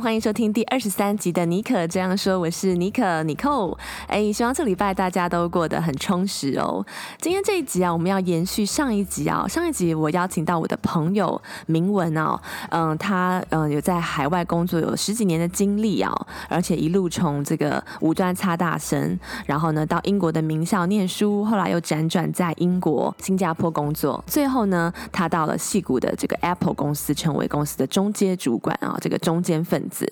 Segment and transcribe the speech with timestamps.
[0.00, 3.76] 欢迎收听第二十三集的尼可这样说，我是尼可尼寇。
[4.06, 6.84] 哎，希望这礼拜大家都过得很充实哦。
[7.18, 9.46] 今天这一集啊，我们要延续上一集啊。
[9.46, 16.10] 上一集我邀请到我的朋友明文哦，嗯，他嗯有在海外工作有十几年的经历啊，
[16.48, 29.60] 而且一路从这个五专插大生，然后呢到英国的名校念书，后来又辗转在英国、新加坡工作，最后呢他到了戏谷的这个 Apple 公司，成为公司的中阶主管啊，这个中间。
[29.62, 30.10] 分子，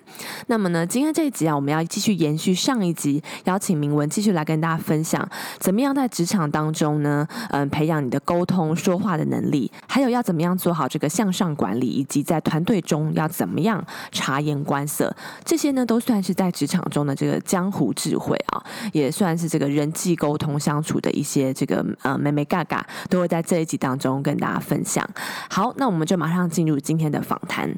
[0.49, 5.27] 那么呢，今天这一集啊，我们要继续延续上一集，邀请明文继续来跟大家分享，
[5.59, 25.09] 怎么样在职场当中呢，嗯，培养你的沟通说话的能力，还有要怎么样做好这个向上管理，以及在团队中要怎么样察言观色，这些呢，都算是在职场中的这个江湖智慧啊，也算是这个人际沟通相处的一些这个呃眉眉嘎嘎，都会在这一集当中跟大家分享。
[25.49, 27.73] 好，那我们就马上进入今天的访谈。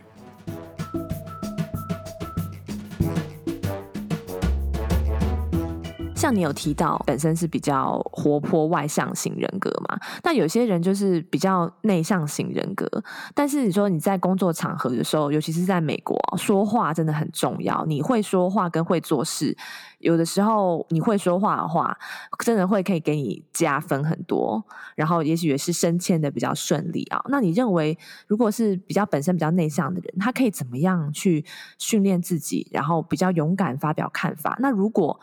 [6.21, 9.99] 像你有提到，本身是比较活泼外向型人格嘛？
[10.23, 12.87] 那有些人就是比较内向型人格。
[13.35, 17.87] 但是你说你在工作场合的时候，尤其是在美国，说话真的很重要。
[17.87, 19.57] 你会说话跟会做事，
[20.01, 21.97] 有的时候你会说话的话，
[22.45, 24.63] 真的会可以给你加分很多。
[24.95, 27.25] 然后也许也是升迁的比较顺利啊。
[27.31, 31.43] 那你认为，如果是比较本身比较内向的人，他可以怎么样去
[31.79, 34.59] 训练自己，然后比较勇敢发表看法？
[34.61, 35.19] 那如果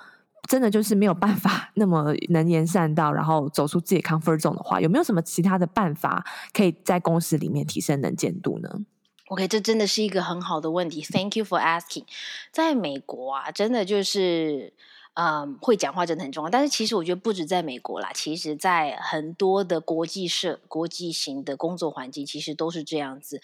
[0.47, 8.69] 真的就是没有办法那么能言善道，然后走出自己 comfort zone 的话，有没有什么其他的办法可以在公司里面提升能见度呢
[9.27, 12.05] ？OK，这真的是一个很好的问题，Thank you for asking。
[12.51, 14.73] 在美国啊，真的就是，
[15.15, 16.49] 嗯，会讲话真的很重要。
[16.49, 23.41] 但是其实我觉得不止在美国啦，其实在很多的国际社、国际型的工作环境，其实都是这样子。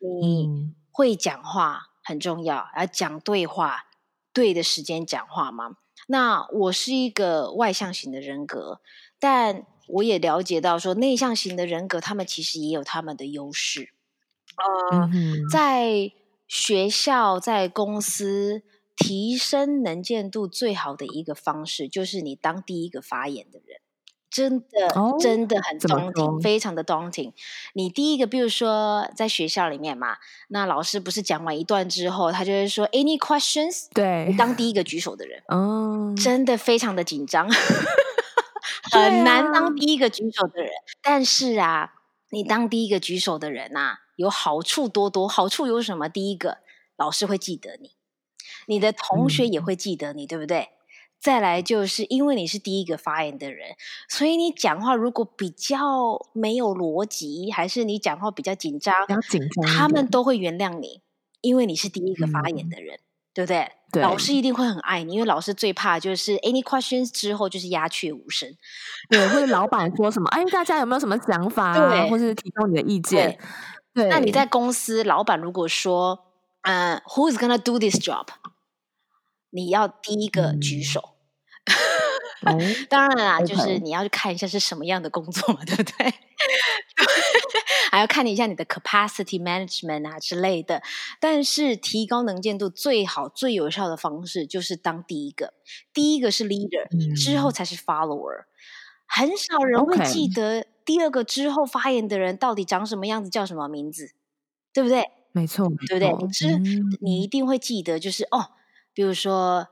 [0.00, 3.86] 你会讲话很重要，而讲对话，
[4.32, 5.78] 对的时间讲话吗？
[6.06, 8.80] 那我是一个外向型的人格，
[9.18, 13.92] 但我也了解到说内向型的人格，他们其实也有他们的优势。
[14.90, 16.12] 呃，嗯、在
[16.46, 18.62] 学校、在公司
[18.96, 23.80] 提升能见度最好的一个方式，就是你当第一个发言的人。
[24.34, 27.32] 真的，哦、真的很 daunting，非常的 daunting。
[27.74, 30.16] 你第一个，比如说在学校里面嘛，
[30.48, 33.86] 那老师不是讲完一段之后，他就会说 Any questions？
[33.94, 37.48] 对，你当第一个举手的人，哦，真的非常的紧张，
[38.90, 40.68] 很难当第一个举手的人。
[40.68, 41.92] 啊、但是啊，
[42.30, 45.28] 你当第一个举手的人呐、啊，有好处多多。
[45.28, 46.08] 好处有什么？
[46.08, 46.58] 第一个，
[46.96, 47.92] 老师会记得你，
[48.66, 50.70] 你的同学也会记得你，嗯、对不对？
[51.24, 53.76] 再来就是因为你是第一个发言的人，
[54.10, 61.00] 所以你讲话如果比较没有逻辑，还是你讲话比较紧张，比较紧张，他们都会原谅你，
[61.40, 63.00] 因为你是第一个发言的人，嗯、
[63.32, 63.72] 对不对？
[63.90, 68.46] 对，老师一定会很爱你，因为老师最怕就是 any questions 之后就是鸦雀无声，
[69.08, 71.88] 对，或者老板说什么，哎，大家有没有什么想法啊？
[71.88, 73.38] 对，或是提供你的意见？
[73.94, 76.26] 对，对，那你在公司，老板如果说，
[76.64, 78.26] 嗯、uh,，who's gonna do this job？
[79.48, 81.00] 你要第一个举手。
[81.00, 81.13] 嗯
[82.90, 86.14] 当然啦就是你要去看一下是什么样的工作嘛， 对不 对？
[87.90, 90.82] 还要看一下你的 capacity management 啊之类的。
[91.20, 95.54] 但是提高能见度最好、最有效的方式就是当第一个，
[95.92, 98.44] 第一个是 leader，、嗯、之后才是 follower。
[99.06, 104.10] 很少人会记得第二个之后发言的人到底长什么样子、叫什么名字，
[104.72, 105.04] 对不对？
[105.32, 106.26] 没错，对不对？
[106.26, 108.50] 你是、嗯、你一定会记得，就是哦，
[108.92, 109.68] 比如说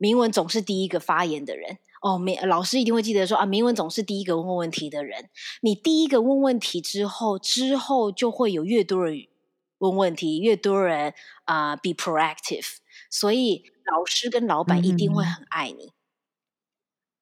[0.00, 1.76] 明文总是第一个发言的人。
[2.00, 5.28] 哦，明老师一定会记得说啊，明文总是第一个问问题的人。
[5.60, 9.28] 你第一个问问题之后，之后就会有越多人
[9.76, 11.12] 问问题，越多人
[11.44, 12.76] 啊、呃、be proactive。
[13.10, 15.92] 所以老师跟老板一定会很爱你，嗯、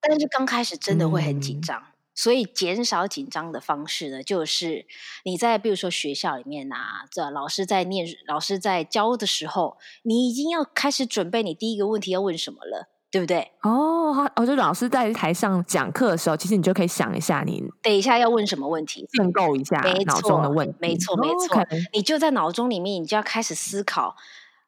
[0.01, 1.81] 但是刚开始真的会很紧张。
[1.81, 4.85] 嗯、所以减少紧张的方式呢，就是
[5.25, 12.89] 你在比如说学校里面啊，这老师在念、老师在教的时候，你已经要开始准备你第一个问题要问什么了。
[13.11, 13.53] 对不对？
[13.63, 21.57] 哦，好，哦，就老师在台上讲课的时候，其实你就可以想一下你，你等一下要问什么问题，建构一下脑中的问题，没错，没错，没错。
[21.57, 21.89] Okay.
[21.95, 24.15] 你就在脑中里面，你就要开始思考，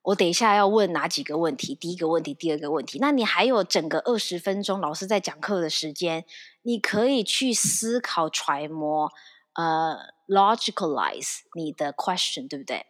[0.03, 1.75] 我等一下要问哪几个问题？
[1.75, 2.99] 第一个问题，第二个问题。
[3.01, 6.25] 那你还有整个二十分钟，老师在讲课的时间，
[6.63, 9.11] 你可以去思考、揣摩，
[9.55, 12.87] 呃，logicalize 你的 question，对不对？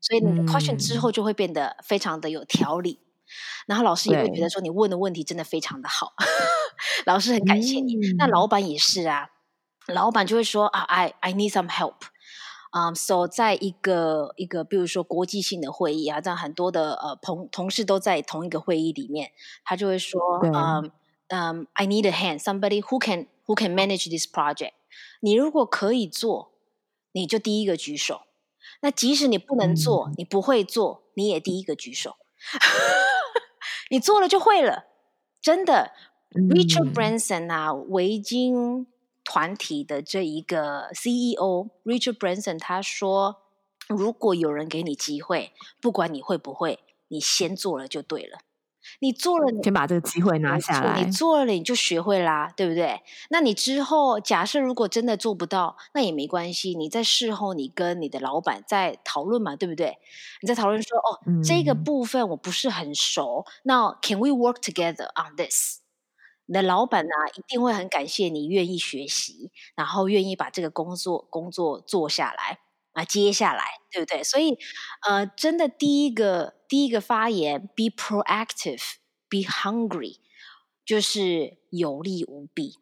[0.00, 3.06] 所以你的 question 之后就会变得非常的有条理，嗯、
[3.66, 6.12] 然后老师也会觉得说你问的问题真的非常的好，
[7.06, 7.94] 老师很感谢你。
[7.94, 9.30] 嗯、那老板也是啊，
[9.86, 11.94] 老板就会说啊，I I need some help。
[12.72, 19.30] 啊、um,，so 在一个一个，比如说国际性的会议啊，这样很多的呃同同事都在同一个会议里面，
[19.62, 20.90] 他就会说，嗯
[21.28, 24.72] 嗯，I need a hand，somebody who can who can manage this project。
[25.20, 26.52] 你如果可以做，
[27.12, 28.22] 你就第一个举手。
[28.80, 32.16] 那即使你不能做，嗯、你不会做，你也第一个举手。
[33.90, 34.86] 你做了就会了，
[35.42, 35.92] 真的。
[36.34, 38.86] 嗯、Richard Branson 啊，维京。
[39.24, 43.42] 团体的这一个 CEO Richard Branson 他说
[43.88, 48.38] ：“如果有人给你机会，不管你会不会，你先做了就对了。
[48.98, 51.04] 你做了你，先把这个机会拿下来。
[51.04, 53.00] 你做了，你就学会啦，对不对？
[53.30, 56.74] 那你之后假设如果真的做不到，那也没关系。
[56.74, 59.98] 你在事后，你跟你的老板在讨论嘛，对不对？
[60.40, 65.81] 你在讨论说，哦，嗯、这个部分我不是很熟，那 Can we work together on this？”
[66.52, 72.58] 你的老板呢、啊，一定会很感谢你愿意学习，然后愿意把这个工作工作做下来
[72.92, 74.22] 啊，接下来，对不对？
[74.22, 74.58] 所以，
[75.08, 80.18] 呃，真的第一个第一个发言，be proactive，be hungry，
[80.84, 82.74] 就是有利无弊。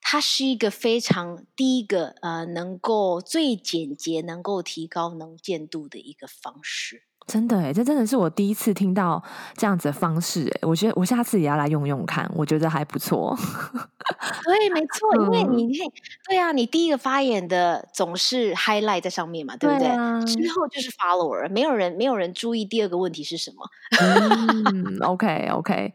[0.00, 7.04] 它是一个非常第一个呃，能够最简洁，能够提高能见度的一个方式。
[7.26, 9.22] 真的哎，这真的是我第一次听到
[9.54, 13.36] 这样子的方式哎，我觉得我下次也要来用用看，我觉得还不错。
[14.44, 15.72] 对，没错，因为你
[16.28, 19.86] 对啊，你第一个发言的总是 highlight 在上面嘛，对不对？
[19.86, 23.64] 对啊，之后就是 follower，没有人没有人注意第二个问题是什么。
[24.00, 25.94] 嗯，OK OK，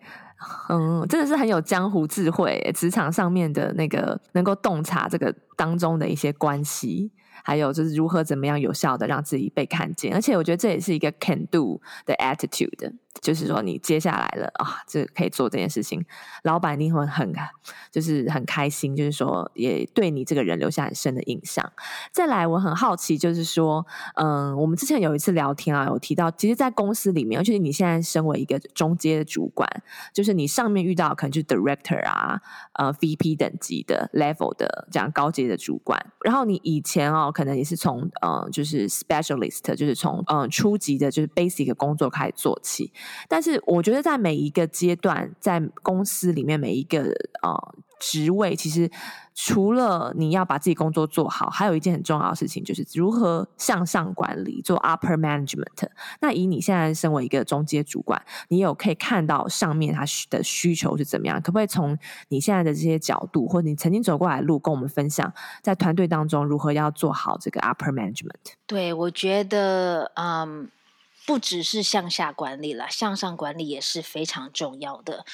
[0.69, 7.11] 嗯，真的是很有江湖智慧，职场上面的那个能够洞察这个当中的一些关系。
[7.45, 16.03] 还有就是如何怎么样有效的让自己被看见，而且我觉得这也是一个 can do 的 attitude，就是说你接下来了啊，这可以做这件事情，
[16.43, 17.33] 老板一定会很
[17.91, 21.71] 就是很开心，就是说也对你这个人留下很深的印象。
[22.11, 23.85] 再来，我很好奇，就是说，
[24.15, 29.69] 嗯，我们之前有一次聊天啊，有提到，其实，在公司里面，而且你现在身为一个中阶主管，
[30.13, 32.41] 就是你上面遇到可能就是 director 啊，
[32.73, 37.31] 呃，VP 等级的 level 的这样高阶的主管，然后你以前哦。
[37.35, 42.93] 可能也是从呃，就是 specialist，就是从嗯初级的，就是 basic 工作开始做起。
[43.27, 47.03] 但是我觉得在每一个阶段，在公司里面每一个
[47.43, 47.75] 呃。
[47.97, 48.91] 职位其实
[49.33, 55.87] 除了你要把自己工作做好，还有一件很重要的事情，就是如何向上管理，做 upper management。
[56.19, 61.41] 那以你现在身为一个中阶主管，你有可以看到上面他的需求是怎么样？
[61.41, 61.97] 可不可以从
[62.27, 68.55] 你现在的这些角度，或者你曾经走过来的路，跟我们分享，在团队当中如何要做好这个 upper management？
[68.67, 70.69] 对，我觉得，嗯，
[71.25, 75.25] 不只是向下管理了，向上管理也是非常重要的。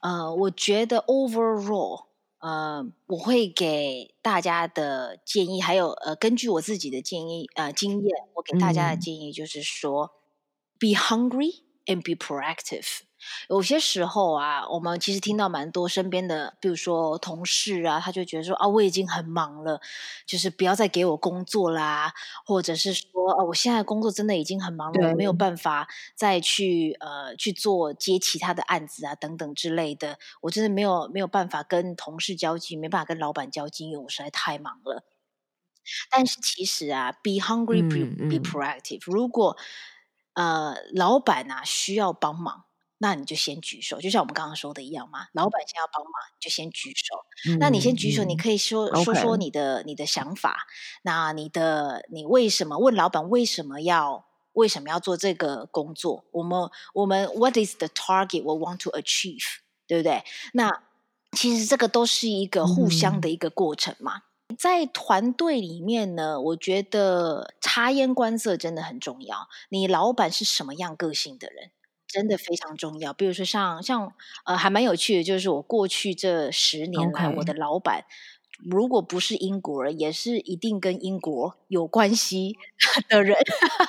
[0.00, 2.06] 呃，我觉得 overall，
[2.38, 10.12] 呃，我会给大家的建议，还有呃，根据我自己的建议，呃，经验，我给大家的建议就是说，
[10.78, 13.00] 嗯，be hungry and be proactive。
[13.48, 19.80] 有些时候啊，我们其实听到蛮多身边的，比如说同事啊，他就觉得说啊，我已经很忙了，
[20.26, 22.12] 就是不要再给我工作啦，
[22.44, 35.04] 或者是说啊，我现在工作真的已经很忙了，我没有办法再去呃去做接其他的案子啊等等之类的，我真的没有没有办法跟同事交际，没办法跟老板交际，因为我实在太忙了。
[36.10, 39.02] 但是其实啊，be hungry, be be proactive。
[39.04, 39.56] 如果
[40.34, 42.64] 呃老板啊需要帮忙。
[42.98, 45.26] 那你就先举手，就像我们刚刚说的一样嘛。
[45.32, 47.50] 老板先要帮忙，你就先举手。
[47.50, 50.66] 嗯、那你先举手，你可以说、嗯、说说你的你的想法。
[51.02, 56.24] 那你的你为什么问老板为什么要为什么要做这个工作？
[56.30, 59.44] 我们我们 What is the target we want to achieve？
[59.86, 60.24] 对不对？
[60.52, 60.70] 那
[61.32, 64.22] 其实这个都是一个互相的一个过程嘛。
[64.48, 69.48] 嗯、在团队里面呢，我觉得察言观色真的很重要。
[69.68, 71.70] 你老板是什么样个性的人？
[72.14, 73.12] 真的非常重要。
[73.12, 74.12] 比如说像，像像
[74.44, 78.04] 呃，还蛮有趣的，就是我过去这十年来.我的老板
[78.64, 82.56] 如果不是英国人，也是一定跟英国有关系
[83.08, 83.36] 的人。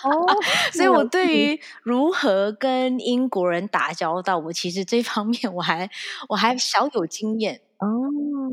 [0.04, 0.26] 哦，
[0.74, 5.88] 所以我对于如何跟英国人打交道，我其实这方面我还
[6.30, 7.62] 我还小有经验。
[7.78, 7.88] 哦，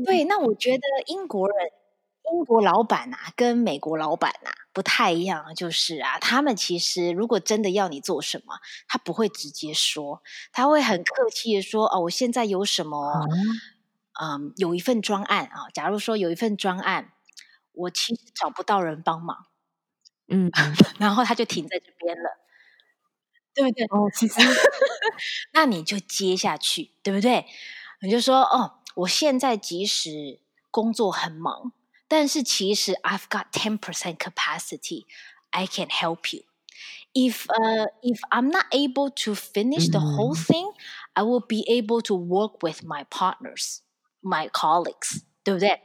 [0.05, 1.55] 对，那我觉得英国人。
[2.33, 8.55] 英国老板啊，跟美国老板啊不太一样，就是啊，他们其实如果真的要你做什么，
[8.87, 10.21] 他不会直接说，
[10.51, 13.27] 他会很客气的说，哦，我现在有什么，
[14.19, 17.13] 嗯，嗯，有一份专案啊，假如说有一份专案，
[17.73, 19.45] 我其实找不到人帮忙，
[20.27, 20.49] 嗯，
[20.99, 22.39] 然后他就停在这边了，
[23.53, 23.85] 对不对？
[23.85, 24.33] 哦，其实，
[25.53, 27.45] 那你就接下去，对不对？
[28.01, 30.39] 你就说，哦，我现在即使
[30.71, 31.71] 工作很忙，
[32.08, 35.04] 但是其实 I've got ten percent capacity,
[35.50, 36.44] I can help you.
[37.12, 40.72] If uh if I'm not able to finish the whole thing,
[41.14, 43.80] I will be able to work with my partners,
[44.22, 45.80] my colleagues，对不对？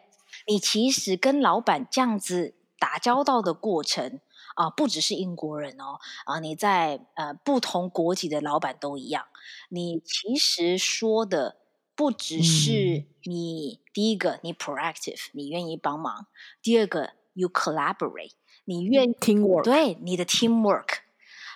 [0.47, 4.19] 你其实跟老板这样子打交道的过程
[4.55, 9.25] 啊、呃，不只是英国人哦，啊、呃，你在呃不同国籍的老板都一样，
[9.69, 11.57] 你其实说的。
[11.98, 16.26] 不只是你、嗯、第一个，你 proactive，你愿意帮忙；
[16.62, 18.34] 第二个，you collaborate，
[18.66, 20.98] 你愿意 teamwork，对你的 teamwork。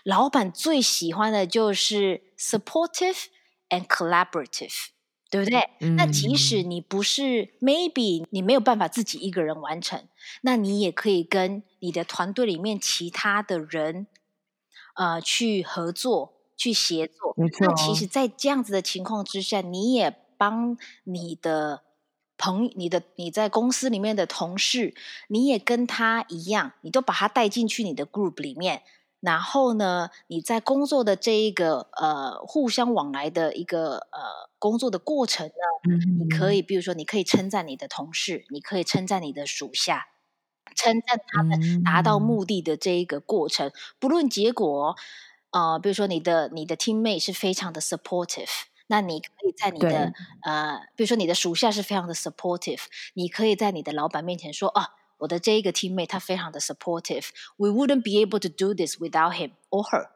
[0.03, 3.27] 老板最喜欢的就是 supportive
[3.69, 4.87] and collaborative，
[5.31, 5.71] 对不对？
[5.79, 10.09] 嗯、那即使你不是 maybe 你没有办法自己一个人完成，
[10.41, 14.09] 那你也可以跟你的团队里面其他的人，
[14.97, 17.33] 呃，去合作、去协作。
[17.61, 21.85] 那其实，在这样子的情况之下，你也帮你的
[22.37, 24.93] 朋友，你的你在公司里面的同事，
[25.29, 28.83] 你也跟他一样，你都把他带进去你的 group 里面。
[29.21, 35.53] 然后呢，你在工作的这一个呃互相往来的一个呃工作的过程呢，
[35.89, 40.07] 嗯、你可以比如说，你可以称赞你的同事，你可以称赞你的属下，
[40.75, 44.97] 称赞他们达到目的的这一个过程，嗯、不论结果，
[45.53, 48.72] 呃，比如说你的你的 teammate 是非常的 supportive。
[48.89, 50.13] 那你可以在你的
[50.43, 52.83] 呃，比如说你的属下是非常的 supportive，
[53.15, 60.11] 你可以在你的老板面前说啊，我的这一个 teammate 他非常的 supportive，we wouldn't be able to do this without him or her，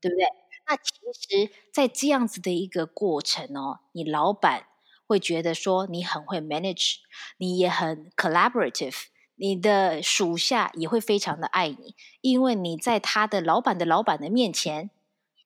[0.00, 0.24] 对不对？
[0.66, 4.66] 那其实，在这样子的一个过程哦，你老板
[5.06, 6.96] 会觉得说你很会 manage，
[7.38, 9.04] 你也很 collaborative，
[9.36, 14.90] 你的属下也会非常的爱你，因为你在他的老板的老板的面前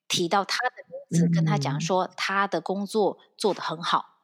[0.07, 0.82] 提到他的。
[1.33, 4.19] 跟他讲说，他的工作做得很好，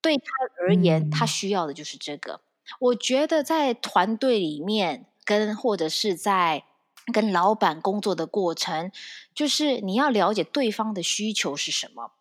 [0.00, 0.24] 对他
[0.60, 2.40] 而言，他需要的就是这个。
[2.78, 6.64] 我觉得在团队里面，跟或者是在
[7.12, 8.92] 跟老板工作的过程，
[9.34, 12.12] 就是你要了解对方的需求是什么，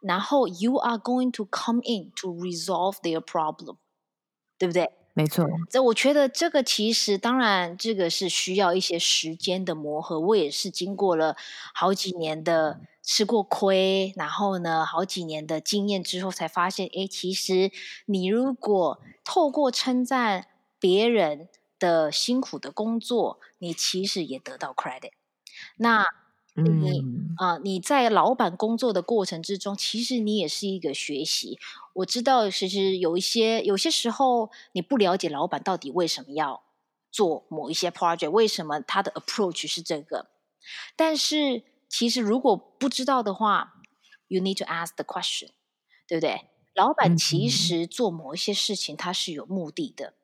[0.00, 3.76] 然后 you are going to come in to resolve their problem，
[4.58, 4.92] 对不对？
[5.18, 10.20] 没错，这我觉得这个其实当然这个是需要一些时间的磨合。
[10.20, 11.34] 我也是经过了
[11.74, 17.72] 好几年的吃过亏，然后呢好几年的经验之后，才发现，哎，其实
[18.06, 20.46] 你如果透过称赞
[20.78, 21.48] 别人
[21.80, 25.10] 的辛苦的工作，你其实也得到 credit。
[25.78, 26.04] 那
[26.54, 27.00] 你
[27.36, 31.58] 啊、嗯呃，你在老板工作的过程之中，其实你也是一个学习。
[31.98, 36.62] 我知道，其实有一些有些时候你不了解老板到底为什么要
[37.10, 40.30] 做某一些 project，为什么他的 approach 是这个。
[40.94, 43.82] 但是其实如果不知道的话
[44.28, 45.48] ，you need to ask the question，
[46.06, 46.48] 对不对？
[46.74, 50.14] 老板其实做某一些事情，他是有目的的，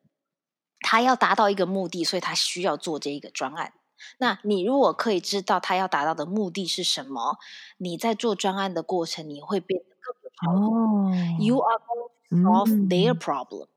[0.79, 3.73] 他要达到一个目的，所以他需要做这一个专案。
[4.19, 7.37] 那你如果可以知道他要达到的目的是什么，
[7.77, 9.94] 你在做专案的过程，你会变得
[10.37, 11.17] 更有效率。
[11.17, 13.67] Oh, you are going to solve their problem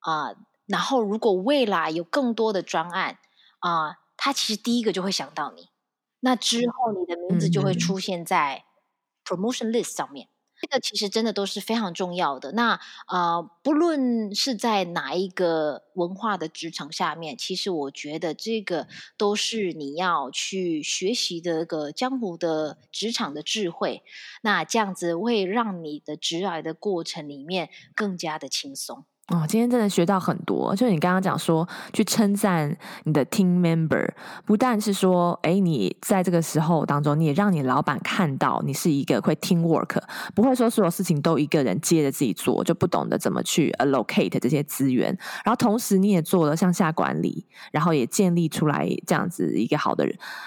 [0.00, 0.34] 啊。
[0.66, 3.18] 然后，如果未来有更多的专案
[3.60, 5.70] 啊、呃，他其实第一个就会想到你。
[6.20, 8.64] 那之后，你的名字就会出现在
[9.24, 10.28] promotion list 上面。
[10.60, 12.52] 这个其实真的都是非常重要的。
[12.52, 24.02] 那呃，不论是在哪一个文化的职场下面，其实我觉得这个都是你要去学习的一个江湖的职场的智慧。
[24.42, 29.04] 那这样子会让你的职涯的过程里面更加的轻松。
[29.28, 30.74] 哦，今天真的学到很多。
[30.74, 34.10] 就你刚刚讲说，去称赞你的 team member，
[34.46, 40.00] 不但是说，哎，你在这个时候当中，你也让你老板看到你是一个会 team work，
[40.34, 45.08] 不会说所有事情都一个人接着自己做，就不懂得怎么去 allocate 这些资源。
[45.44, 50.06] 然后同时你也做了向下管理，然后也建立出来这样子一个好的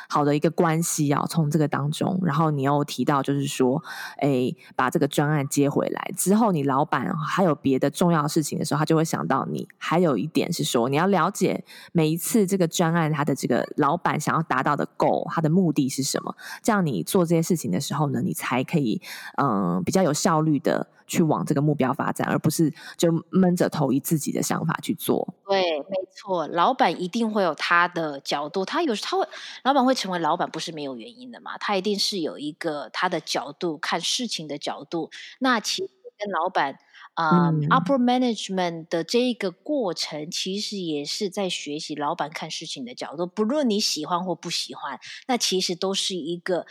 [0.09, 3.83] 好的一个关系啊，从这个当中，然后你又提到就是说，
[4.17, 8.81] 哎，把这个专案接回来之后，你老板还有别的重要的事情的时候。
[8.81, 9.67] 他就会想到你。
[9.77, 16.35] 还有一点是说，你要了解每一次这个专案，他的这个老板想要达到的 goal，他的目的是什么？
[16.63, 18.99] 这样你做这些事情的时候呢，你才可以
[19.37, 25.35] 嗯、比较有效率的去往这个目标发展，而不是就闷着头以自己的想法去做。
[25.45, 29.27] 对，没错，老板一定会有他的角度，他有时他会，
[29.63, 35.11] 老板会成为老板不是没有原因的嘛，他一定是有一个他的角度看事情的角度。
[35.37, 36.79] 那其实跟老板。
[37.13, 43.27] Uh, 嗯，upper management 的这一个过程，其实也是在学习老板看事情的角度。
[43.27, 46.65] 不论你喜欢或不喜欢，那其实都是一个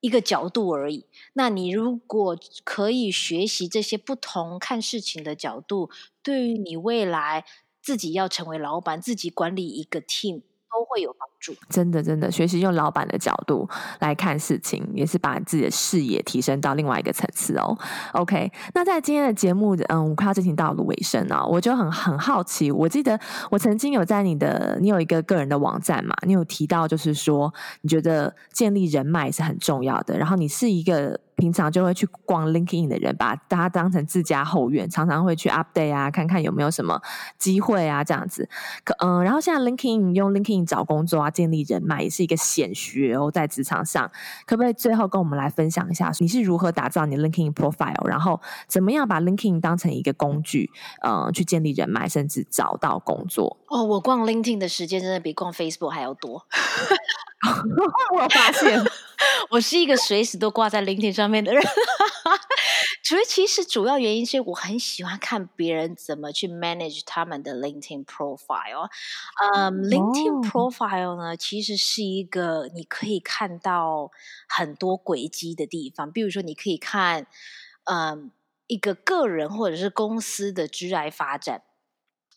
[0.00, 1.06] 一个角度而已。
[1.34, 5.88] 那你如果可以学习这些不同看事情的角度，
[6.20, 7.44] 对于你未来
[7.80, 10.42] 自己要成为老板，自己管理一个 team。
[10.70, 13.68] 都会有帮助，真的真的，学习用老板的角度
[14.00, 17.76] 来看事情，也是把自己的视野提升到另外一个层次哦。
[18.12, 23.18] OK，那在今天的节目，嗯，我快要进行到了尾声啊，我就很很好奇，我记得
[23.50, 31.20] 我曾经有在你的，你有一个个人的网站嘛，你有提到就是说，你觉得建立人脉是很重要的，然后你是一个。
[31.36, 37.00] 平常就会去逛 LinkedIn 的人，把大家当成自家后院，常常会去 update 啊，看看有没有什么
[37.38, 38.48] 机会啊，这样子。
[38.84, 44.10] 可嗯，然后现在 LinkedIn 用 LinkedIn 找工作啊，建立人脉也是一个显学哦，在职场上，
[44.46, 50.70] 可不可以最后跟我们来分享一下，你是如何打造你 LinkedIn profile，然后怎么样把 LinkedIn 当成一个工具，
[51.02, 53.58] 嗯，去建立人脉，甚至找到工作？
[53.68, 56.46] 哦，我逛 LinkedIn 的时间真的比逛 Facebook 还要多。
[58.16, 58.82] 我发现，
[59.50, 61.62] 我是一个随时都挂在 LinkedIn 上面的人。
[63.04, 68.88] 所以其实主要原因是我很喜欢看别人怎么去 manage 他们的 LinkedIn profile。
[69.54, 74.10] 嗯，LinkedIn profile 呢，其实是一个你可以看到
[74.48, 76.10] 很多轨迹的地方。
[76.10, 77.26] 比如说，你可以看，
[77.84, 78.32] 嗯，
[78.66, 81.62] 一个个人或者是公司的职涯发展。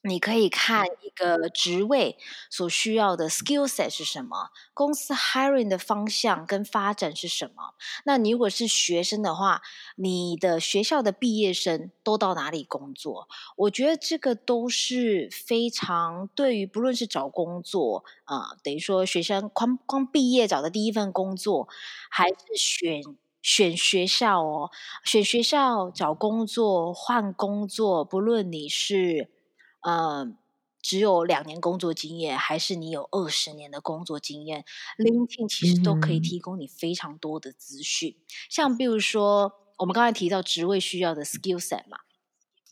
[0.03, 2.17] 你可以看一个职位
[2.49, 7.73] 所需要的 skill set 是什么，公司 hiring 的方向跟发展是什么。
[8.05, 9.61] 那你如果是学生的话，
[9.97, 13.27] 你的学校的毕业生都到哪里工作？
[13.57, 21.67] 我觉得这个都是非常对于不论是找工作啊、呃，等于说学生光光毕业找的第一份工作，
[22.09, 23.01] 还是选
[23.41, 24.71] 选学校哦，
[25.03, 29.29] 选学校找工作换工作，不论你是。
[29.81, 30.33] 呃，
[30.81, 34.65] 只有两年工作经验，还是你有二十年的工作经验
[34.97, 38.15] ，LinkedIn 其实都可以提供你非常多的资讯。
[38.17, 41.99] 嗯、像比如说，我们刚才提到职位需要的 skill set 嘛。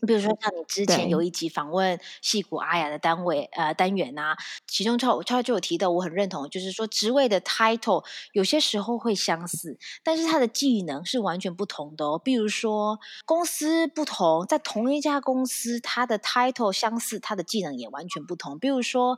[0.05, 12.21] 比如说，像你之前有一集访问矽谷阿雅的单位呃单元啊，其中超超就有提到，我很认同，就是说职位的 title 有些时候会相似，但是他的技能是完全不同的哦。
[12.23, 18.59] 比如说公司不同，在同一家公司，他的 title 相似，他的技能也完全不同。
[18.59, 19.17] 比如说，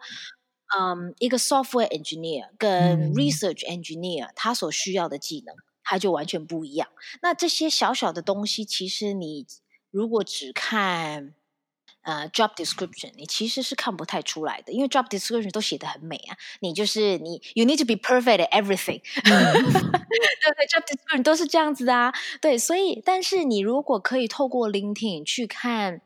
[0.77, 6.87] 嗯，一个 software engineer 跟 research engineer，他所需要的技能，他就完全不一样。
[7.21, 9.45] 那这些小小的东西，其实你。
[9.91, 11.33] 如果只看
[12.01, 16.37] 呃 job description，你其实是看不太出来的，因为 job description 都写的很美啊。
[16.59, 22.13] 你就是你，you need to be perfect at everything，对不对？job description 都是这样子的啊。
[22.39, 26.01] 对，所以但是你如果可以透过 LinkedIn 去看，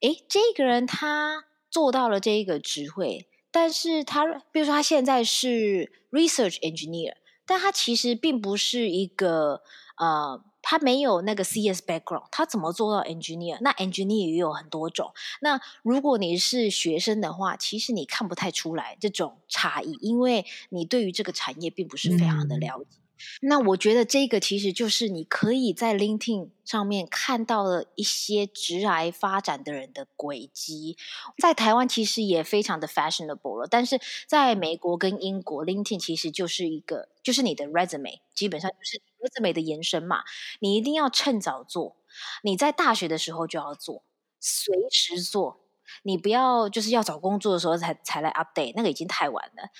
[0.00, 7.14] 诶，这个人他做到了这一个职位，但是他比如说他现在是 research engineer，
[7.46, 9.62] 但他其实并不是一个
[9.96, 10.44] 呃。
[10.64, 13.58] 他没有那个 CS background，他怎么做到 engineer？
[13.60, 15.12] 那 engineer 也有很多种。
[15.40, 22.96] 那如果你是学生的话，其实你看不太出来这种差异，因为你对于这个产业并不是非常的了解。
[22.98, 23.00] 嗯
[23.40, 30.98] 那我觉得这个其实就是你可以在 LinkedIn 上面看到了一些职涯发展的人的轨迹，
[31.38, 40.22] 在台湾其实也非常的 fashionable 了，但是在美国跟英国，LinkedIn 其实就是一个就是你的 resume，基本上就是 resume 的延伸嘛，
[40.60, 41.96] 你一定要趁早做，
[42.42, 44.04] 你在大学的时候就要做，
[44.38, 45.60] 随时做，
[46.02, 49.70] 你不要就是要找工作的时候才才来 update，那个已经太晚了。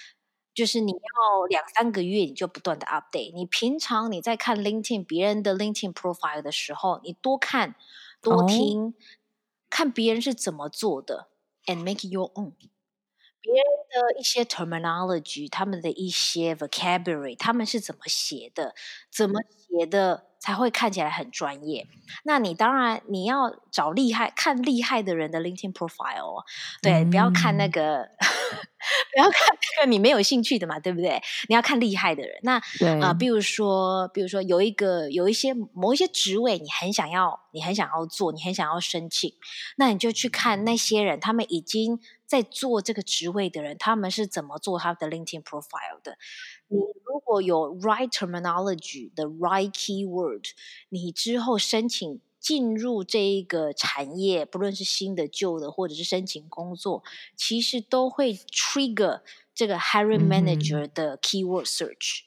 [0.54, 3.35] 就是你要两三个月，你就不断的 update。
[3.35, 7.74] 你平常你在看 LinkedIn 别人的 LinkedIn profile 的时候，你多看
[8.22, 8.92] 多听，oh.
[9.68, 11.28] 看别人是怎么做的
[11.66, 12.52] ，and make your own。
[13.44, 18.74] 别人的一些 terminology，他们的一些 vocabulary，他们是怎么写的，
[19.11, 20.30] 怎么写的。
[20.44, 21.87] 才会看起来很专业。
[22.24, 26.44] 那你当然你要找厉害、看厉害的人的 LinkedIn profile，
[26.83, 28.11] 对，嗯、不要看那个。
[29.14, 31.22] 不要看那个你没有兴趣的嘛，对不对？
[31.48, 32.38] 你要看厉害的人。
[32.42, 39.33] 那啊、呃，比如说，比如说有一个有一些某一些职位，你很想要，你很想要做，你很想要申请，
[39.78, 46.18] 那你就去看那些人，他们已经在做这个职位的人，他们是怎么做他的 LinkedIn profile 的。
[46.74, 50.50] 你如果有 right terminology 的 right keyword，
[50.88, 52.20] 你之后申请。
[52.44, 57.02] 进入这一个产业，不论是新的、旧的，或者是申请工作，
[57.34, 59.22] 其实都会 trigger
[59.54, 62.24] 这个 hiring manager 的 keyword search。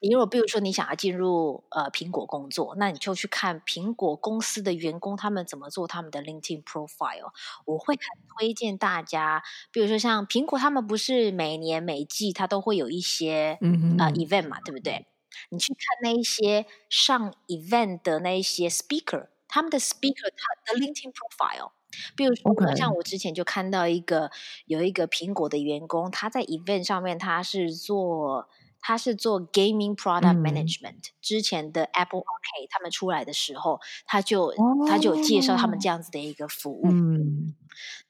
[0.00, 7.32] 你如果比如说你想要进入呃苹果工作，那你就去看苹果公司的员工他们怎么做他们的 LinkedIn profile。
[7.64, 8.02] 我会很
[8.38, 15.06] 推荐大家，比如说像苹果，他们不是每年每季它都会有一些嗯呃 event 嘛，对不对？
[15.50, 19.28] 你去看那一些上 event 的那一些 speaker。
[19.50, 21.70] 他们的 speaker，他的 LinkedIn profile，
[22.14, 24.30] 比如说.像我之前就看到一个
[24.66, 28.46] 有一个苹果的员工，他在 event 上面他是做
[28.80, 31.12] 他是做 gaming product management，嗯。
[31.20, 36.86] 之前的 Apple Arcade 他们出来的时候，他就、哦、他就介绍他们这样子的一个服务。
[36.86, 37.54] 嗯，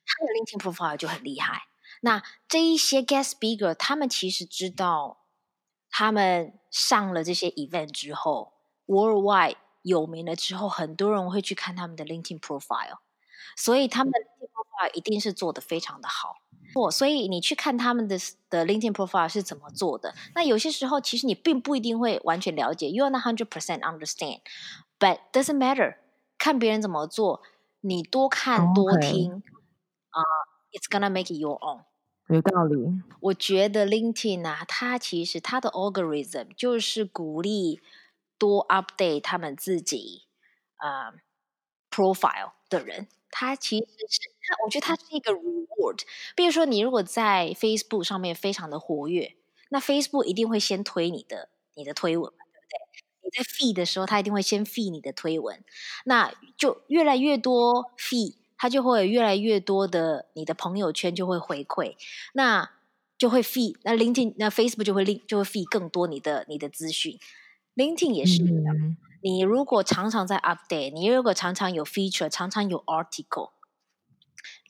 [0.04, 1.62] 他的 LinkedIn profile 就很厉害。
[2.02, 5.24] 那这一些 guest speaker，他们其实知道，
[5.90, 8.52] 他们上了这些 event 之后
[8.86, 9.56] ，worldwide。
[9.82, 12.98] 有名了之后，很多人会去看他们的 LinkedIn profile，
[13.58, 16.36] 所以他们的 LinkedIn profile 一定是做的非常的好。
[16.92, 18.16] 所以你去看他们的
[18.48, 20.14] 的 LinkedIn profile 是怎么做的。
[20.34, 25.96] 那有些时候其实你并不一定会完全了解，You are not hundred percent understand，but doesn't matter。
[26.38, 27.42] 看别人怎么做，
[27.80, 29.42] 你多看多听
[30.10, 31.82] 啊、uh,，It's gonna make it your own。
[32.28, 33.02] 有道理。
[33.20, 37.80] 我觉得 LinkedIn 啊，它其实它的 algorithm 就是鼓励。
[38.40, 40.28] 多 update 他们自己
[40.76, 41.14] 啊、uh,
[41.90, 46.00] profile 的人，它其实是它，我觉得它是一个 reward。
[46.34, 49.34] 比如说，你如果在 Facebook 上面非常的活跃，
[49.70, 53.04] 那 Facebook 一定会先推你的你的推文嘛，对不对？
[53.22, 55.62] 你在 feed 的时候，它一定会先 feed 你的推文，
[56.06, 61.96] 那就越来越多 feed，它就会有越来越多的你的朋友圈就会回馈，
[62.32, 62.70] 那
[63.18, 67.18] 就会 feed，那 LinkedIn 那 Facebook 就会 link 就会 feed 更多你的你的资讯。
[67.76, 73.50] LinkedIn 也是一样、你如果常常在 update，你如果常常有 feature，常常有 article，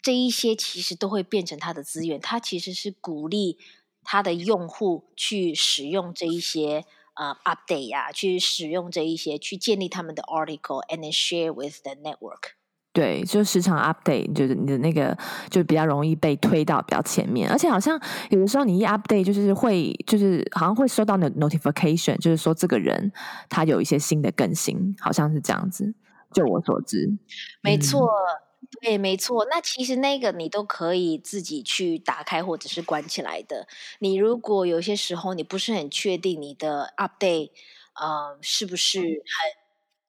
[0.02, 2.18] 这一些其实都会变成他的资源。
[2.20, 3.58] 他其实是鼓励
[4.02, 6.84] 他的用户去使用这一些
[7.14, 12.57] 呃 update 呀、去使用这一些，去建立他们的 article，and then share with the network。
[12.92, 15.16] 对，就时常 update，就是你的那个
[15.50, 23.12] 就比较容易被推到比较前面，而且好像有的时候你一 update，就是会就是好像会收到那 notification，就是说这个人
[23.48, 25.94] 他有一些新的更新，好像是这样子。
[26.32, 27.16] 就我所知，
[27.62, 29.46] 没错，嗯、对，没错。
[29.48, 33.68] 那其实那个你都可以自己去打开或者是关起来的。
[34.00, 37.50] 你如果有些时候你不是很确定你的 update，
[37.94, 39.67] 呃，是不是很。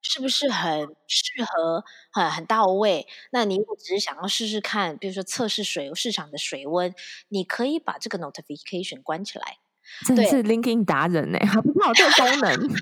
[0.09, 3.07] 是不是很适合，很很到位？
[3.31, 6.93] 那你如果只是想要试试看，比如说测试水市场的水温，
[7.27, 9.57] 你可以把这个 notification 关起来。
[10.05, 12.51] 真的是 LinkedIn 达人呢，还不知道这个功能。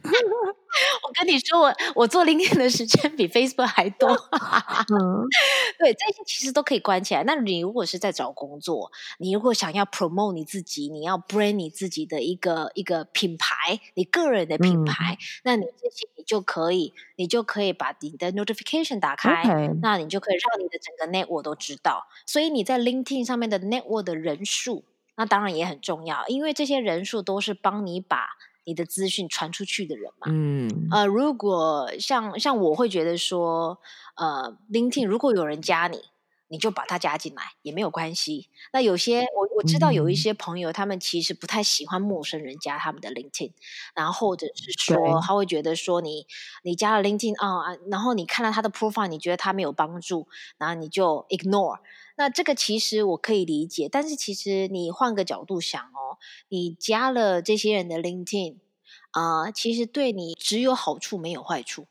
[1.01, 4.09] 我跟你说，我我做 LinkedIn 的时间比 Facebook 还多。
[4.09, 5.25] 嗯，
[5.79, 7.23] 对，这些其实都可以关起来。
[7.23, 19.43] 那你如果是在找工作，你如果想要 promote 你自己，你要 brand 你自己的一个一个品牌，你个人的品牌，嗯、那你这些你就可以，你就可以把你的 notification 打开.
[19.81, 22.05] 那你就可以让你的整个 network 都知道。
[22.27, 24.83] 所以你在 LinkedIn 上面的 network 的人数。
[25.17, 28.27] 那当然也很重要，因为这些人数都是帮你把
[28.63, 30.27] 你的资讯传出去的人嘛。
[30.29, 33.79] 嗯，呃，如果像像我会觉得说，
[34.15, 36.03] 呃，LinkedIn 如果有人加你，
[36.49, 38.49] 你就把他加进来也没有关系。
[38.71, 43.53] 那有些我我知道有一些朋友，他们其实不太喜欢陌生人加他们的 LinkedIn，
[43.95, 46.27] 然后或者是说他会觉得说你
[46.61, 50.27] 你加了 LinkedIn 啊，然后你看了他的 profile，你觉得他没有帮助，
[50.57, 51.79] 然后你就 ignore。
[52.17, 56.17] 那这个其实我可以理解，但是其实你换个角度想哦，
[56.49, 58.57] 你加了这些人的 LinkedIn
[59.11, 61.87] 啊、其实对你只有好处没有坏处。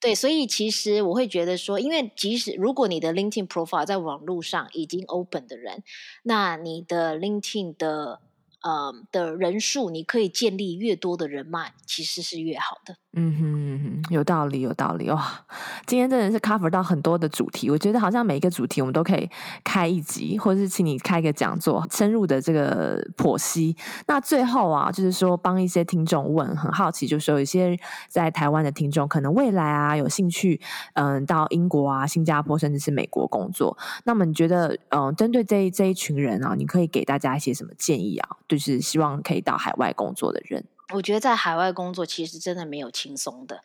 [0.00, 5.84] 对，所以其实我会觉得说，因为即使如果你的 LinkedIn profile 在网络上已经 open 的人，
[6.24, 8.20] 那你的 LinkedIn 的
[8.62, 12.96] 呃的人数，你可以建立越多的人脉，其实是越好的。
[13.14, 15.44] 嗯哼，有道理，有道理哇！
[15.86, 19.28] 今天真的是 cover 到很多的主题，我觉得好像每一个主题我们都可以
[19.62, 23.76] 开一集，或者是请你开一个讲座，深入的这个剖析。
[24.06, 30.58] 那最后啊，就是说帮一些听众问，很好奇，就是说有一些在台湾的听众，可能未来啊有兴趣，
[30.94, 38.30] 嗯，到英国啊、新加坡甚至是美国工作，那么你觉得，嗯，针对这一这一群人啊，你可以给大家一些什么建议啊？
[38.52, 40.62] 就是希望可以到海外工作的人。
[40.92, 43.62] 我觉得在海外工作其实真的没有轻松的，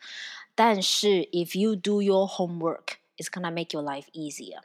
[0.54, 4.60] 但是 if you do your homework, it's gonna make your life easier。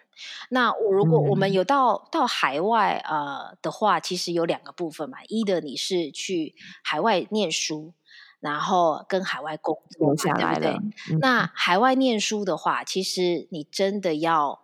[0.48, 7.92] 那我如果我们有到、嗯、到海外呃的话，其实有两个部分嘛，一的你是去海外念书，
[8.40, 11.16] 然后跟海外工作下来对不对？
[11.16, 14.62] 嗯、那海外念书的话，其实你真的要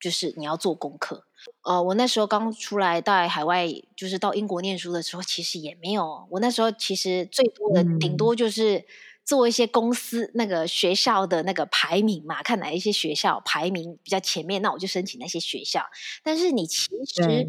[0.00, 1.25] 就是你要做功课。
[1.62, 6.26] 呃，我那时候刚出来到海外，就是到英国念书的时候，其实也没有。
[6.30, 8.84] 我那时候其实最多的，顶多就是
[9.24, 15.84] 做一些公司那个学校的那个排名嘛，看哪一些学校排名比较前面，那我就申请那些学校。
[16.22, 17.46] 但是你其实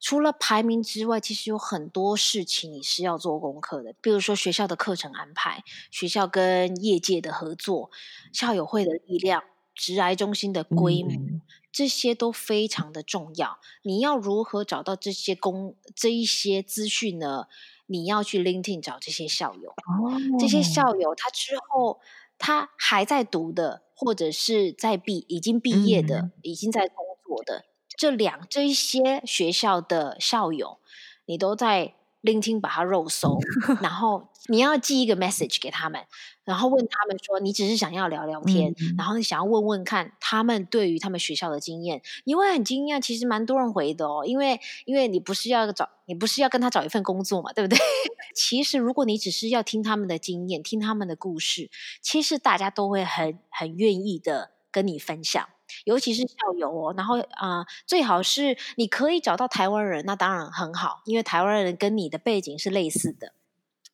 [0.00, 7.92] 除了排名之外，其实有很多事情你是要做功课的，比如说学校的课程安排、学校跟业界的合作、
[8.32, 11.12] 校友会的力量、职癌中心的规模。
[11.12, 11.40] 嗯
[11.72, 13.58] 这些都非常的重要。
[13.80, 17.46] 你要如何找到这些公这一些资讯呢？
[17.86, 19.70] 你要去 LinkedIn 找这些校友。
[19.70, 21.98] 哦，这些校友他之后
[22.36, 27.64] 他还在读的，或者是在毕已经毕业的，嗯、已经在工作的
[27.96, 30.78] 这两这一些学校的校友，
[31.24, 33.38] 你都在 LinkedIn 把它肉搜，
[33.82, 36.00] 然后你要寄一个 message 给他们。
[36.44, 44.24] 然后问他们说：“你只是想要聊聊天，嗯、然后你想要问问看他们对于他们学校的经验，你会很惊讶，其实蛮多人回的哦。
[44.26, 47.78] 因为因为你不是要找，你不是要跟他找一份工作嘛，对不对？
[48.34, 55.48] 其实如果你只是要听他们的经验，听他们的故事，其实大家都会很很愿意的跟你分享，
[55.84, 56.94] 尤其是校友哦。
[56.96, 63.34] 然后啊、呃，最好是你可以找到台湾人，那当然很好，因为台湾人跟你的背景是类似的。”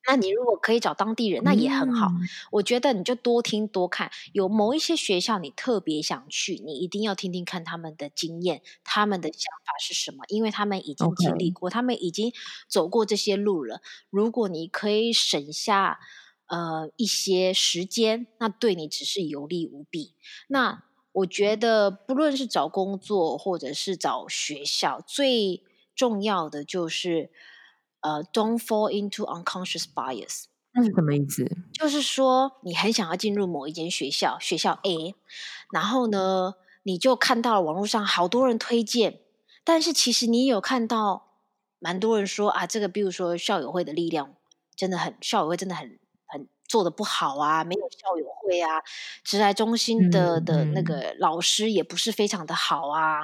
[0.06, 2.06] 那你如果可以找当地人，那也很好。
[2.06, 12.32] 嗯、我觉得你就多听多看，有某一些学校你特别想去，你一定要听听看他们的经验，他们的想法是什么，因为他们已经经历过.他们已经
[12.68, 13.82] 走过这些路了。
[14.08, 16.00] 如果你可以省下
[16.46, 20.14] 呃一些时间，那对你只是有利无弊。
[20.46, 25.62] 那我觉得不论是找工作或者是找学校，最
[25.94, 27.30] 重要的就是。
[28.00, 30.44] 呃、uh，don't fall into unconscious bias。
[30.72, 31.44] 那是什么意思？
[31.72, 35.16] 就是说，你很想要进入某一间学校，学校 A，
[35.72, 39.18] 然后呢，你就看到了网络上好多人推荐，
[39.64, 41.32] 但是其实你有看到
[41.80, 44.36] 蛮多人说啊，这个比如说校友会的力量
[44.76, 48.80] 真的很，校友会真的很很做的不好啊，没有校友会啊，
[49.24, 53.22] 职来中心的、嗯、的那个老师也不是非常的好啊。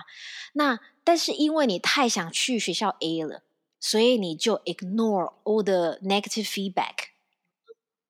[0.54, 3.42] 那但是因为你太想去学校 A 了。
[3.80, 7.10] 所以你就 ignore all the negative feedback，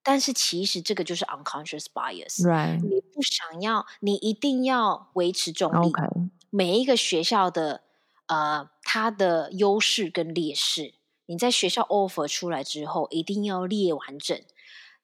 [0.04, 2.76] 但是其实这个就是 unconscious bias，Right.
[2.80, 5.90] 你不想要，你一定要维持中立。
[5.90, 6.30] Okay.
[6.50, 7.82] 每一个学校的
[8.26, 10.94] 呃，它的优势跟劣势，
[11.26, 14.40] 你在学校 offer 出来之后，一定要列完整。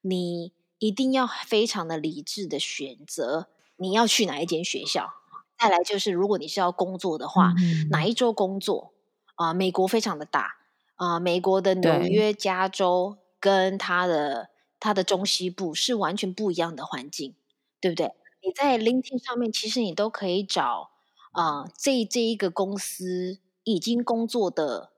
[0.01, 5.15] 你一定要非常的理智的选择你要去哪一间学校。
[5.59, 7.91] 再来就是，如果你是要工作的话，mm-hmm.
[7.91, 8.93] 哪一周工作
[9.35, 10.57] 啊，呃，美国非常的大。
[10.97, 17.35] 啊、呃，美国的纽约、加州跟它的它的中西部是完全不一样的环境，
[17.81, 18.13] 对不对？
[18.43, 20.91] 你在 LinkedIn 上面，其实你都可以找
[21.33, 24.93] 啊、呃，这这一个公司已经工作的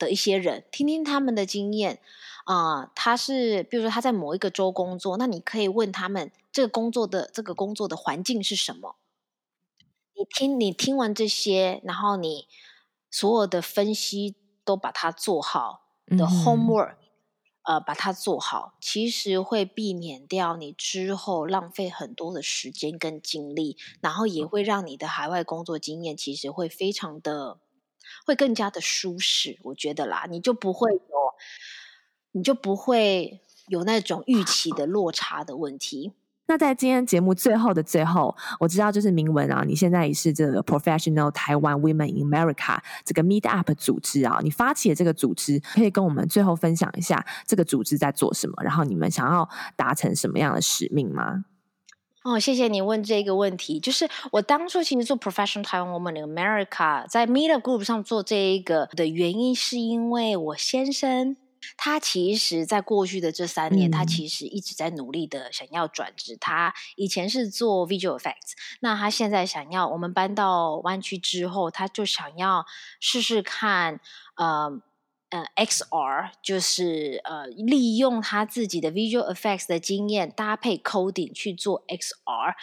[0.00, 2.00] 的的一些人，听听他们的经验
[2.46, 2.90] 啊、呃。
[2.94, 8.96] 他是比如说他在某一个州工作，那你可以问他们这个工作的这个工作的环境是什么？
[10.14, 12.48] 你听你听完这些，然后你
[13.10, 14.34] 所有的分析。
[14.62, 16.92] 都把它做好的 homework，、
[17.62, 27.58] 嗯、呃，把它做好，其实会避免掉你之后浪费很多的时间跟精力，然后也会让你的海外工作经验其实会非常的，
[28.26, 30.98] 会更加的舒适，我觉得啦，你就不会有，
[32.32, 36.12] 你就不会有那种预期的落差的问题。
[36.46, 51.44] 那在今天节目最后的最后，我知道就是明文啊，你现在也是这个 Professional Taiwan Women in America 这个 Meet Up 组织啊，你发起的这个组织，可以跟我们最后分享一下这个组织在做什么，然后你们想要达成什么样的使命吗？
[52.22, 53.80] 哦，谢谢你问这个问题。
[53.80, 61.38] 就是我当初其实做 Professional Taiwan Woman in America，在 Meetup Group 上做这一个的原因，是因为我先生
[61.78, 66.36] 他其实在过去的这三年，嗯、他其实一直在努力的想要转职。
[66.38, 72.66] 他以前是做 Visual Effects，那他现在想要我们搬到湾区之后，他就想要
[73.00, 73.98] 试试看，
[74.36, 74.82] 呃。
[75.30, 82.54] 呃，XR 就是呃，利用他自己的 visual effects 的经验，搭配 coding 去做 XR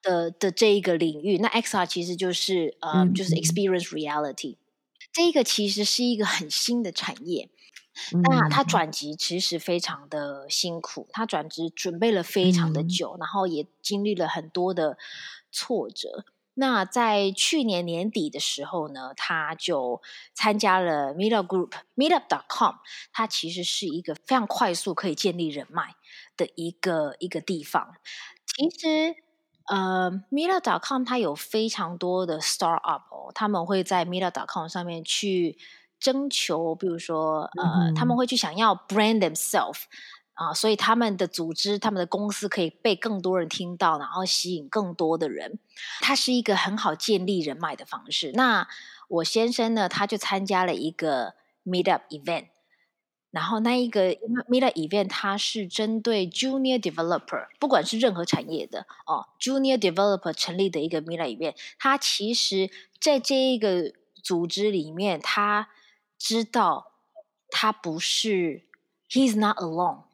[0.00, 1.38] 的的这一个领域。
[1.38, 4.56] 那 XR 其实就是呃，嗯、就是 experience reality。
[5.12, 7.50] 这个其实是一个很新的产业。
[8.14, 14.96] 嗯、那他转职其实非常的辛苦，他转职准备了非常的久，嗯、然后也经历了很多的
[15.50, 16.24] 挫折。
[16.54, 20.02] 那在去年年底的时候呢，他就
[20.34, 22.74] 参加了 Meetup Group，Meetup.com，
[23.12, 25.94] 它其实是一个非常快速可以建立人脉
[26.36, 27.94] 的一个一个地方。
[28.44, 29.14] 其实，
[29.68, 35.56] 呃，Meetup.com 它有非常多的 startup 哦，他们会在 Meetup.com 上面去
[35.98, 39.84] 征求，比如说，呃，嗯、他们会去想要 brand themselves。
[40.34, 45.58] 啊，所以他们的组织、他们的公司可以被更多人听到，然后吸引更多的人。
[46.00, 48.32] 它是一个很好建立人脉的方式。
[48.32, 48.66] 那
[49.08, 51.34] 我先生呢，他就参加了一个
[51.66, 52.46] Meetup event，
[53.30, 54.14] 然后那一个
[54.48, 61.56] Meetup event 它是针对 Junior Developer，不管是任何产业的哦，Junior Developer 成立的一个 Meetup event。
[61.78, 63.92] 他其实在这一个
[64.22, 65.68] 组织里面，他
[66.18, 66.92] 知道
[67.50, 68.62] 他不是
[69.10, 70.04] ，He's not alone。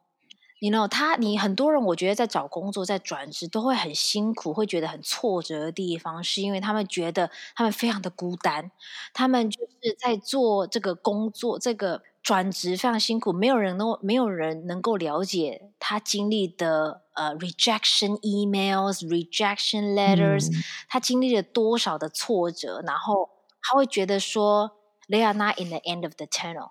[0.61, 8.71] 你 you know 他，你很多人，我觉得在找工作、在转职都会很辛苦，会觉得很挫折的地方，是因为他们觉得他们非常的孤单，
[9.15, 23.31] 他们就是在做这个工作、这个转职非常辛苦，没有人能没有人能够了解他经历的呃 rejection emails、rejection letters，、嗯、他经历了多少的挫折，然后
[23.63, 24.73] 他会觉得说
[25.09, 26.71] they are not in the end of the tunnel。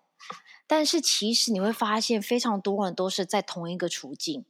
[0.67, 4.45] 但是其实你会发现，非常多人都是在同一个处境。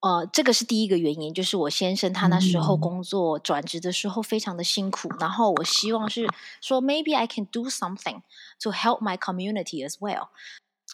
[0.00, 5.08] 呃，这个是第一个原因，就是我先生他那时候工作转职的时候非常的辛苦。
[5.08, 6.26] 嗯、然后我希望是
[6.60, 8.22] 说，maybe I can do something
[8.60, 10.28] to help my community as well.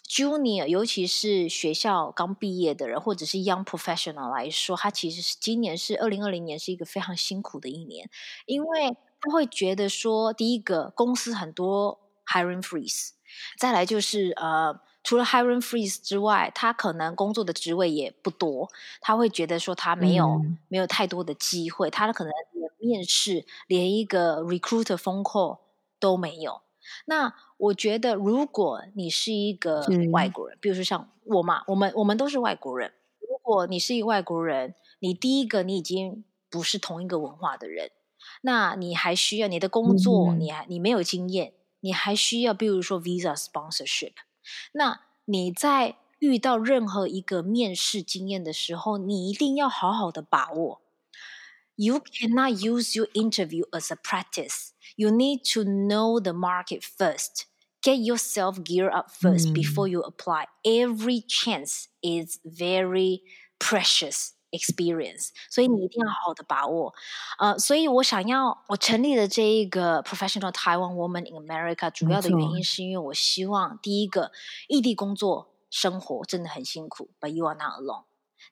[0.06, 8.10] Junior，尤其是学校刚毕业的人，或者是 young professional 来说，他其实是今年是二零二零年，是一个非常辛苦的一年，
[8.44, 13.10] 因为他会觉得说，第一个公司很多 hiring freeze。
[13.58, 18.68] 再来就是呃，除了 hiring freeze 之外，他可能工作的职位也不多，
[19.00, 25.58] 他会觉得说他没有、嗯、没有太多的机会，他可能连面试连一个 recruiter phone call
[25.98, 26.62] 都没有。
[27.04, 32.92] 那我觉得，如果你是一个外国人，嗯、比如说像我嘛，我们我们都是外国人。
[33.20, 37.90] 如果你是一个外国人，你第一个你已经不是同一个文化的人，
[38.42, 41.52] 那你还需要你的工作，嗯、你还你没有经验。
[41.81, 44.13] 你还需要，比如说 visa sponsorship。
[44.73, 50.81] 那你在遇到任何一个面试经验的时候，你一定要好好的把握。
[51.75, 54.69] You cannot use your interview as a practice.
[54.95, 57.45] You need to know the market first.
[57.81, 60.45] Get yourself geared up first before you apply.
[60.63, 63.23] Every chance is very
[63.59, 64.33] precious.
[64.51, 66.93] experience，所以你一定要好好的把握，
[67.39, 74.31] 呃，所以我想要我成立了这一个 professional Taiwan woman in America，主要的原因是因为我希望第一个
[74.67, 78.03] 异地工作生活真的很辛苦，but you are not alone。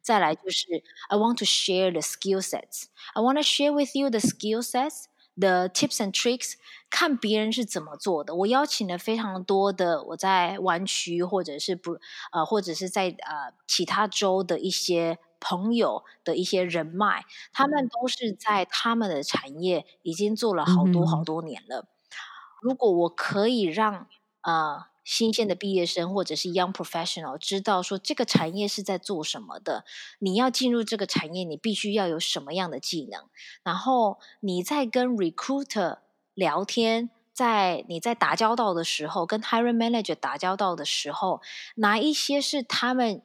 [0.02, 4.64] 再来就是 I want to share the skill sets，I want to share with you the skill
[4.64, 6.54] sets，the tips and tricks，
[6.90, 8.34] 看别人是怎么做的。
[8.34, 12.00] 我邀请了非常多的我在湾区或者是不
[12.32, 15.20] 呃或者是在呃其他州的一些。
[15.49, 21.81] 朋友的一些人脉，他们都是在他们的产业已经做了好多好多年了。
[21.81, 21.87] 嗯、
[22.63, 24.09] 如果我可以让
[24.43, 29.85] 呃新鲜的毕业生或者是 young professional 知道说这个产业是在做什么的，
[30.19, 33.23] 你要进入这个产业，你必须要有什么样的技能，
[33.63, 35.99] 然后你在跟 recruiter
[36.35, 41.41] 聊天，在你在打交道的时候，跟 hiring manager 打交道的时候，
[41.77, 43.23] 哪一些是他们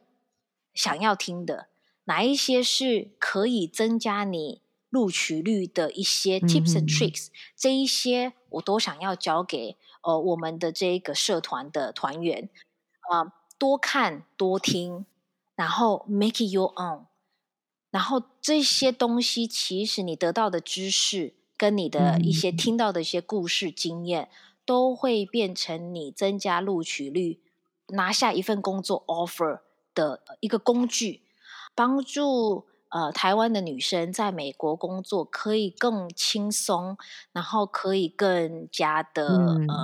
[0.76, 1.71] 想要听的？
[2.06, 12.50] 哪一些是可以增加你录取率的一些 tips and tricks？、嗯、这一些我都想要交给呃我们的这个社团的团员
[13.10, 15.06] 啊、呃，多看多听，
[15.56, 17.06] 然后 make it your own。
[17.92, 24.30] 然后这些东西其实你得到的知识跟你的一些听到的一些故事经验，嗯、
[24.66, 27.42] 都会变成你增加录取率、
[27.90, 29.60] 拿下一份工作 offer
[29.94, 31.22] 的一个工具。
[31.76, 36.98] 帮助呃台湾的女生在美国工作可以更轻松，
[37.32, 39.76] 然后可以更加的、嗯、呃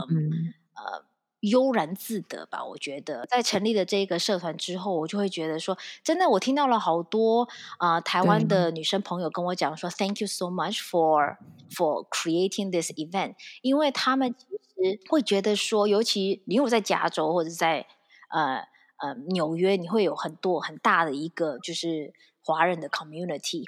[0.76, 1.06] 呃。
[1.41, 3.23] 悠然自得吧，我觉得。
[3.28, 7.47] 在成立了这个社团之后，我就会觉得说，真的，我听到了好多
[7.78, 11.38] 啊、呃，台湾的女生朋友跟我讲说，Thank you so much for
[11.69, 17.86] for creating this event，因为他们其实会觉得说，尤其你如果在加州或者在
[18.30, 18.67] 呃
[18.98, 22.13] 呃纽约，你会有很多很大的一个就是
[22.44, 23.65] 华人的 community，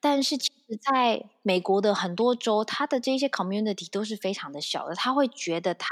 [0.00, 5.88] 但是其实在美国的很多州，他的这些 community 都是非常的小的，他会觉得他。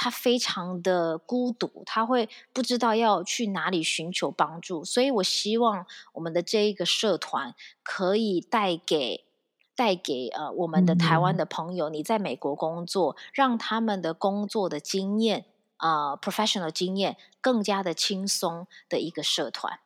[0.00, 9.24] 他非常的孤独，他会不知道要去哪里寻求帮助，所以我希望我们的这一个社团可以带给
[9.74, 19.80] 带给呃我们的台湾的朋友，你在美国工作，让他们的工作的经验啊、啊、professional 经验更加的轻松的一个社团。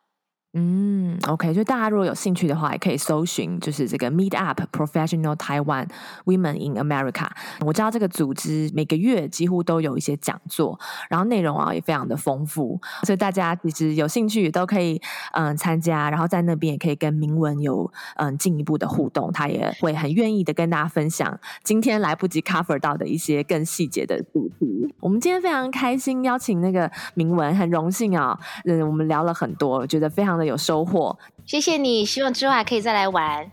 [0.55, 5.87] 嗯，OK，就大家如果有兴趣的话，也可以搜寻，就是这个 Meet Up Professional Taiwan
[6.25, 7.27] Women in America。
[7.65, 10.79] 我知道这个组织每个月几乎都有一些讲座，
[11.09, 15.01] 然后内容啊也非常的丰富，所以大家其实有兴趣都可以
[15.31, 24.93] 嗯参加，然后在那边也可以跟明文有嗯进一步的互动，他也会很愿意的跟大家分享今天来不及 cover 到的一些更细节的主题。
[24.99, 30.42] 我们今天非常开心邀请那个明文，很荣幸啊，嗯，我们聊了很多，觉得非常的。
[30.43, 32.05] 有收获，谢谢你。
[32.05, 33.49] 希望之后还可以再来玩。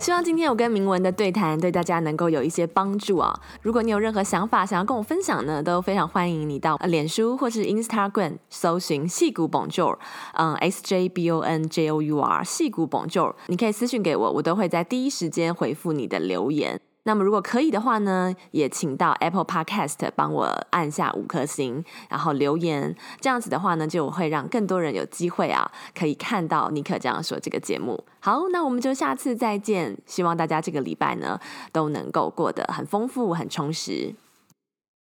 [0.00, 3.32] 希望今天我跟铭文的对谈对大家能够有一些帮助啊！
[3.60, 9.96] 如果你有任何想法想要跟我分享呢，都非常欢迎你到脸书或是 Instagram 搜寻戏骨 Bonjour，
[10.34, 16.80] 嗯，S J B O N J O U R 戏骨 Bonjour，你可以私讯给我，我都会在第一时间回复你的留言。
[17.04, 22.94] 那么，如果可以的话呢，也请到 Apple Podcast 帮我按下五颗星，然后留言。
[23.20, 28.04] 这样子的话呢，就会让更多人有机会啊，可以看到尼可这样说这个节目。
[28.20, 29.98] 好，那我们就下次再见。
[30.06, 31.40] 希望大家这个礼拜呢，
[31.72, 34.14] 都能够过得很丰富、很充实。